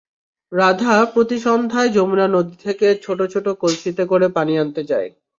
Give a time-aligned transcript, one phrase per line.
[0.51, 5.09] রাধা প্রতি সন্ধ্যায় যমুনা নদী থেকে ছোট কলসিতে করে পানি আনতে যায়।